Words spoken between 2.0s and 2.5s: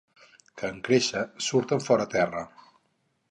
terra.